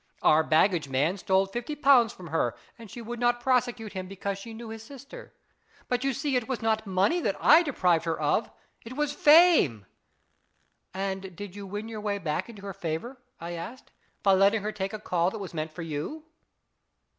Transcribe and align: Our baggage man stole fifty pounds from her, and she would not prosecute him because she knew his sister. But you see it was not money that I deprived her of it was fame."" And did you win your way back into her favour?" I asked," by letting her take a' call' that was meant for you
Our 0.23 0.41
baggage 0.41 0.89
man 0.89 1.17
stole 1.17 1.45
fifty 1.45 1.75
pounds 1.75 2.11
from 2.11 2.29
her, 2.29 2.55
and 2.79 2.89
she 2.89 3.03
would 3.03 3.19
not 3.19 3.39
prosecute 3.39 3.93
him 3.93 4.07
because 4.07 4.39
she 4.39 4.51
knew 4.51 4.69
his 4.69 4.81
sister. 4.81 5.31
But 5.89 6.03
you 6.03 6.11
see 6.11 6.35
it 6.35 6.47
was 6.47 6.59
not 6.63 6.87
money 6.87 7.19
that 7.19 7.37
I 7.39 7.61
deprived 7.61 8.05
her 8.05 8.19
of 8.19 8.49
it 8.83 8.93
was 8.93 9.13
fame."" 9.13 9.85
And 10.95 11.35
did 11.35 11.55
you 11.55 11.67
win 11.67 11.87
your 11.87 12.01
way 12.01 12.17
back 12.17 12.49
into 12.49 12.63
her 12.63 12.73
favour?" 12.73 13.21
I 13.39 13.51
asked," 13.51 13.91
by 14.23 14.33
letting 14.33 14.63
her 14.63 14.71
take 14.71 14.93
a' 14.93 14.99
call' 15.09 15.29
that 15.29 15.37
was 15.37 15.53
meant 15.53 15.71
for 15.71 15.83
you 15.83 16.23